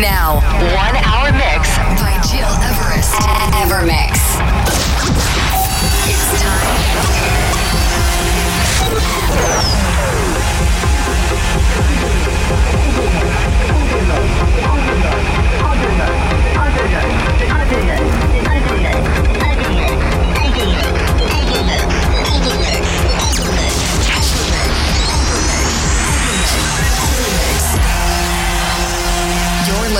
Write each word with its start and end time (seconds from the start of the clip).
Now, 0.00 0.40
one 0.76 0.94
hour 0.96 1.32
mix 1.32 1.78
by 1.98 2.20
Gil 2.28 2.52
Everest. 2.60 3.14
Evermix. 3.54 4.12
It's 6.06 6.42
time. 6.42 6.96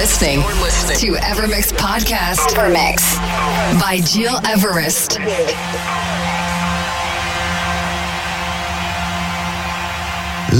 Listening 0.07 0.39
to 0.39 1.19
Evermix 1.19 1.73
Podcast. 1.73 2.55
Evermix 2.55 3.17
by 3.81 3.99
Gil 4.15 4.39
Everest. 4.47 5.19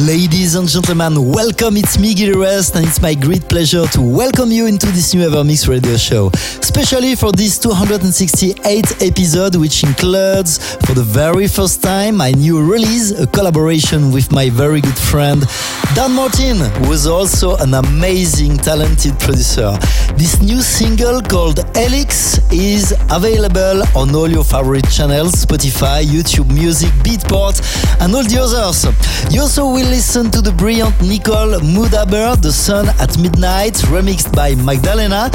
Ladies 0.05 0.57
and 0.57 0.69
gentlemen, 0.69 1.33
welcome. 1.33 1.79
It's 1.79 1.99
me, 1.99 2.13
Gil 2.13 2.35
Everest, 2.35 2.77
and 2.77 2.85
it's 2.87 3.01
my 3.01 3.15
great 3.15 3.49
pleasure 3.49 3.87
to 3.87 4.03
welcome 4.03 4.51
you 4.51 4.67
into 4.67 4.85
this 4.89 5.15
new 5.15 5.27
Evermix 5.27 5.67
radio 5.67 5.97
show, 5.97 6.31
especially 6.61 7.15
for 7.15 7.33
this 7.33 7.59
268th 7.59 9.01
episode, 9.01 9.57
which 9.57 9.85
includes, 9.85 10.77
for 10.85 10.93
the 10.93 11.03
very 11.03 11.49
first 11.49 11.83
time, 11.83 12.19
my 12.19 12.31
new 12.33 12.61
release, 12.63 13.11
a 13.13 13.27
collaboration 13.27 14.13
with 14.13 14.31
my 14.33 14.51
very 14.51 14.83
good 14.83 14.99
friend 14.99 15.47
Dan 15.95 16.13
Martin, 16.13 16.59
who 16.85 16.93
is 16.93 17.07
also 17.07 17.57
an 17.57 17.73
amazing, 17.73 18.59
talented 18.59 19.19
producer. 19.19 19.79
This 20.15 20.43
new 20.43 20.61
single 20.61 21.23
called 21.23 21.65
Helix 21.75 22.37
is 22.53 22.93
available 23.11 23.83
on 23.97 24.15
all 24.15 24.29
your 24.29 24.45
favorite 24.45 24.87
channels 24.91 25.33
Spotify, 25.33 26.05
YouTube 26.05 26.53
Music, 26.53 26.91
Beatport, 27.01 27.63
and 28.03 28.15
all 28.15 28.25
the 28.25 28.39
others. 28.39 28.85
You 29.33 29.41
also 29.41 29.73
will 29.73 29.86
listen 29.91 30.31
to 30.31 30.41
the 30.41 30.53
brilliant 30.53 31.01
Nicole 31.03 31.61
Mudaber, 31.61 32.41
The 32.41 32.53
Sun 32.53 32.89
at 33.01 33.19
Midnight, 33.19 33.75
remixed 33.93 34.35
by 34.35 34.55
Magdalena, 34.55 35.31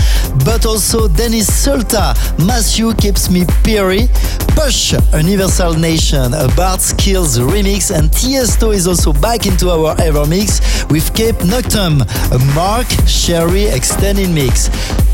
but 0.46 0.66
also 0.66 1.08
Dennis 1.08 1.50
Sulta, 1.50 2.16
Matthew 2.46 2.94
Keeps 2.96 3.30
Me 3.30 3.46
Perry, 3.64 4.10
Push, 4.56 4.94
Universal 5.14 5.76
Nation, 5.76 6.34
a 6.34 6.48
Bart 6.56 6.80
Skils 6.80 7.40
remix, 7.40 7.96
and 7.96 8.10
Tiesto 8.10 8.74
is 8.74 8.88
also 8.88 9.14
back 9.14 9.46
into 9.46 9.70
our 9.70 9.96
Evermix 9.98 10.90
with 10.92 11.14
Cape 11.14 11.42
Noctum, 11.46 12.02
a 12.32 12.56
Mark 12.56 12.88
Sherry 13.08 13.66
extended 13.66 14.30
mix. 14.30 14.70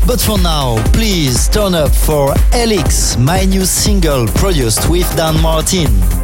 But 0.06 0.20
for 0.20 0.38
now, 0.38 0.82
please 0.92 1.48
turn 1.48 1.74
up 1.74 1.94
for 1.94 2.34
Helix, 2.52 3.16
my 3.18 3.44
new 3.44 3.64
single 3.64 4.26
produced 4.26 4.88
with 4.88 5.08
Dan 5.16 5.40
Martin. 5.42 6.17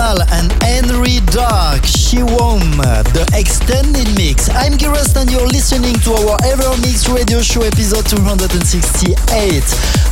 And 0.00 0.50
Henry 0.62 1.20
Dark, 1.26 1.84
She 2.10 2.26
Won, 2.26 2.58
the 3.14 3.22
extended 3.38 4.10
mix. 4.18 4.50
I'm 4.50 4.74
Gil 4.74 4.90
Everest 4.90 5.14
and 5.14 5.30
you're 5.30 5.46
listening 5.46 5.94
to 6.02 6.10
our 6.26 6.34
Ever 6.42 6.66
Mix 6.82 7.06
radio 7.06 7.38
show 7.38 7.62
episode 7.62 8.02
268. 8.10 9.14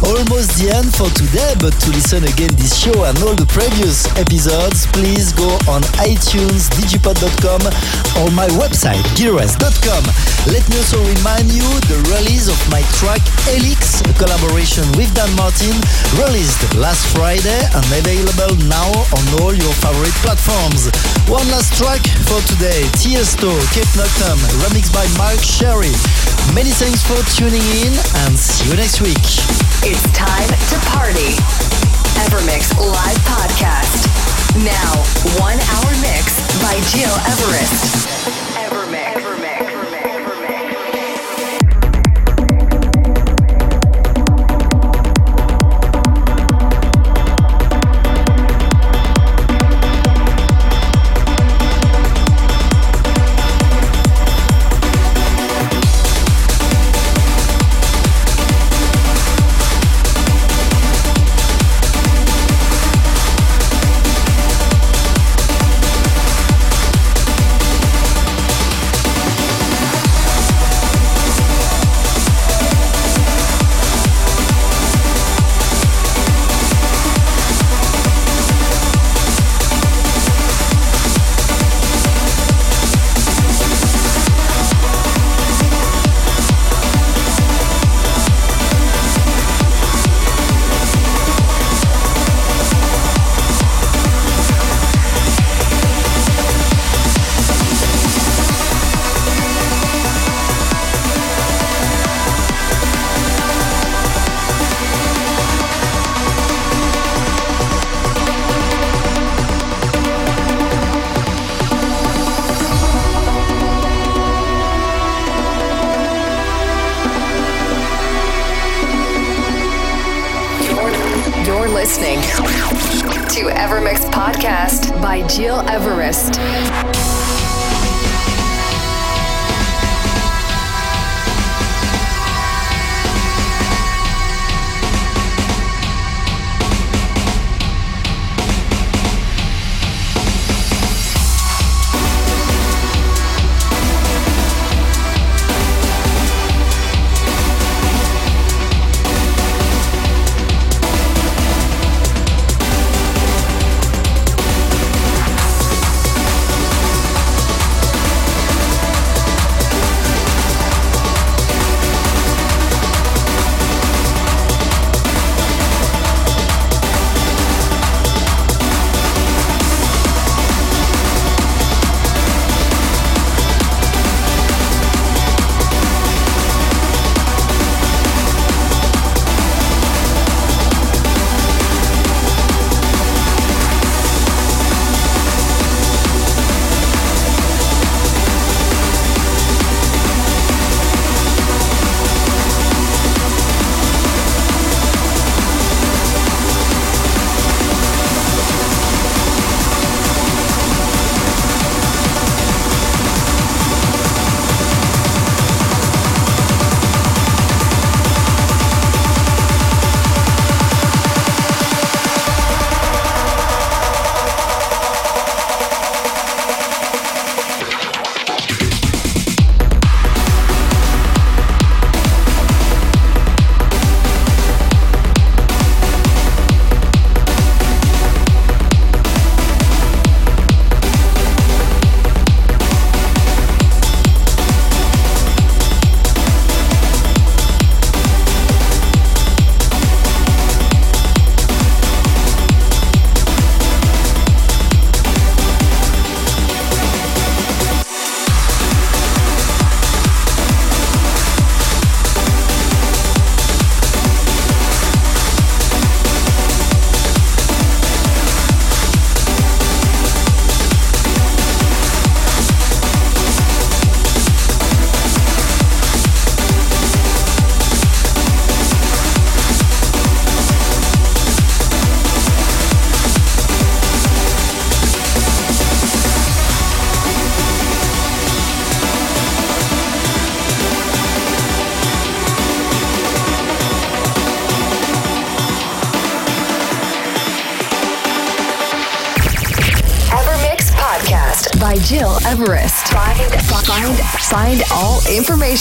Almost 0.06 0.62
the 0.62 0.70
end 0.70 0.94
for 0.94 1.10
today, 1.18 1.58
but 1.58 1.74
to 1.82 1.90
listen 1.90 2.22
again 2.22 2.54
this 2.54 2.78
show 2.78 2.94
and 3.02 3.18
all 3.26 3.34
the 3.34 3.50
previous 3.50 4.06
episodes, 4.14 4.86
please 4.94 5.34
go 5.34 5.50
on 5.66 5.82
iTunes, 5.98 6.70
digipod.com 6.78 7.66
or 8.22 8.30
my 8.30 8.46
website, 8.62 9.02
gileverest.com. 9.18 10.06
Let 10.54 10.62
me 10.70 10.78
also 10.78 11.02
remind 11.02 11.50
you 11.50 11.66
the 11.90 11.98
release 12.14 12.46
of 12.46 12.62
my 12.70 12.86
track 13.02 13.26
Elix, 13.50 14.06
a 14.06 14.14
collaboration 14.14 14.86
with 14.94 15.10
Dan 15.18 15.34
Martin, 15.34 15.74
released 16.14 16.62
last 16.78 17.02
Friday 17.10 17.58
and 17.74 17.82
available 17.90 18.54
now 18.70 18.86
on 18.86 19.24
all 19.42 19.50
your 19.50 19.74
favorite 19.82 20.14
platforms. 20.22 20.94
One 21.28 21.46
last 21.50 21.76
track 21.76 22.00
for 22.24 22.40
today, 22.48 22.88
Tiesto, 22.96 23.52
Kate 23.74 23.84
Noctum, 23.92 24.38
remixed 24.64 24.94
by 24.94 25.04
Mark 25.18 25.38
Sherry. 25.44 25.92
Many 26.54 26.70
thanks 26.70 27.02
for 27.02 27.20
tuning 27.36 27.60
in 27.84 27.92
and 28.24 28.38
see 28.38 28.70
you 28.70 28.76
next 28.76 29.02
week. 29.02 29.20
It's 29.84 30.02
time 30.16 30.48
to 30.48 30.76
party. 30.88 31.36
Evermix 32.24 32.72
Live 32.80 33.20
Podcast. 33.28 34.08
Now, 34.64 34.96
one 35.38 35.60
hour 35.60 35.92
mix 36.00 36.40
by 36.62 36.80
Gil 36.96 37.12
Everest. 37.28 38.37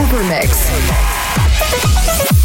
Evermix. 0.00 2.39